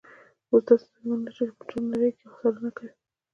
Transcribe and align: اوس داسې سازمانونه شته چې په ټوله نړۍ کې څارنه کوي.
اوس 0.49 0.61
داسې 0.67 0.85
سازمانونه 0.91 1.31
شته 1.35 1.43
چې 1.47 1.53
په 1.57 1.63
ټوله 1.69 1.85
نړۍ 1.93 2.11
کې 2.17 2.25
څارنه 2.37 2.69
کوي. 2.77 2.91